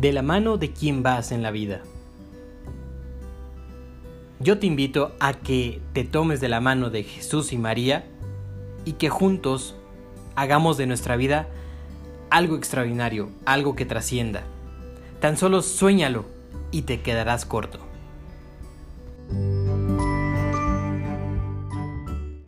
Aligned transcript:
de 0.00 0.14
la 0.14 0.22
mano 0.22 0.56
de 0.56 0.72
quién 0.72 1.02
vas 1.02 1.30
en 1.30 1.42
la 1.42 1.50
vida. 1.50 1.82
Yo 4.38 4.58
te 4.58 4.66
invito 4.66 5.14
a 5.20 5.34
que 5.34 5.82
te 5.92 6.04
tomes 6.04 6.40
de 6.40 6.48
la 6.48 6.62
mano 6.62 6.88
de 6.88 7.02
Jesús 7.02 7.52
y 7.52 7.58
María 7.58 8.06
y 8.86 8.92
que 8.92 9.10
juntos 9.10 9.76
hagamos 10.36 10.78
de 10.78 10.86
nuestra 10.86 11.16
vida 11.16 11.48
algo 12.30 12.56
extraordinario, 12.56 13.28
algo 13.44 13.76
que 13.76 13.84
trascienda. 13.84 14.44
Tan 15.20 15.36
solo 15.36 15.60
suéñalo 15.60 16.24
y 16.70 16.82
te 16.82 17.02
quedarás 17.02 17.44
corto. 17.44 17.89